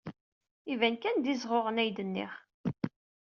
[0.73, 2.33] Iban kan d izɣuɣen, ay d-nniɣ.